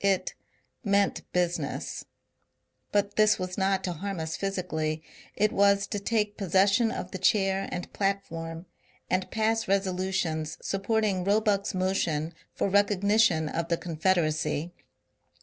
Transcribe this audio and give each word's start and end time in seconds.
It 0.03 0.33
^^ 0.35 0.35
meant 0.89 1.31
business," 1.31 2.05
but 2.91 3.17
this 3.17 3.37
was 3.37 3.55
not 3.55 3.83
to 3.83 3.93
harm 3.93 4.19
us 4.19 4.35
physically,— 4.35 5.03
it 5.45 5.51
was 5.51 5.85
to 5.85 5.99
take 5.99 6.37
possession 6.37 6.89
of 6.89 7.11
the 7.11 7.19
chair 7.19 7.69
and 7.71 7.93
platform 7.93 8.65
and 9.11 9.29
pass 9.29 9.67
resolutions 9.67 10.57
supporting 10.59 11.23
Roe 11.23 11.39
buck's 11.39 11.75
motion 11.75 12.33
for 12.51 12.67
recognition 12.67 13.47
of 13.47 13.67
the 13.67 13.77
Confederacy. 13.77 14.73